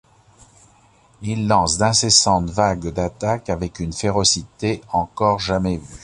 Ils 1.21 1.47
lancent 1.47 1.77
d'incessantes 1.77 2.49
vagues 2.49 2.91
d'attaque 2.91 3.51
avec 3.51 3.79
une 3.79 3.93
férocité 3.93 4.81
encore 4.91 5.37
jamais 5.39 5.77
vue. 5.77 5.99